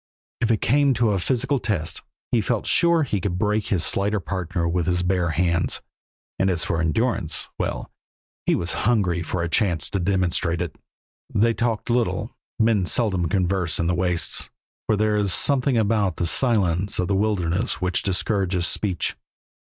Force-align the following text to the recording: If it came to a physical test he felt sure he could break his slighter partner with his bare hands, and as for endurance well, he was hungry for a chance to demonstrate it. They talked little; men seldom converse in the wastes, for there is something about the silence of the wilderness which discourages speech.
If 0.39 0.49
it 0.49 0.61
came 0.61 0.95
to 0.95 1.11
a 1.11 1.19
physical 1.19 1.59
test 1.59 2.01
he 2.31 2.41
felt 2.41 2.65
sure 2.65 3.03
he 3.03 3.21
could 3.21 3.37
break 3.37 3.67
his 3.67 3.85
slighter 3.85 4.19
partner 4.19 4.67
with 4.67 4.87
his 4.87 5.03
bare 5.03 5.29
hands, 5.29 5.79
and 6.39 6.49
as 6.49 6.63
for 6.63 6.81
endurance 6.81 7.49
well, 7.59 7.91
he 8.47 8.55
was 8.55 8.73
hungry 8.89 9.21
for 9.21 9.43
a 9.43 9.47
chance 9.47 9.91
to 9.91 9.99
demonstrate 9.99 10.59
it. 10.59 10.75
They 11.31 11.53
talked 11.53 11.91
little; 11.91 12.35
men 12.57 12.87
seldom 12.87 13.29
converse 13.29 13.77
in 13.77 13.85
the 13.85 13.93
wastes, 13.93 14.49
for 14.87 14.95
there 14.97 15.17
is 15.17 15.35
something 15.35 15.77
about 15.77 16.15
the 16.15 16.25
silence 16.25 16.97
of 16.97 17.07
the 17.07 17.13
wilderness 17.15 17.79
which 17.79 18.01
discourages 18.01 18.65
speech. 18.65 19.15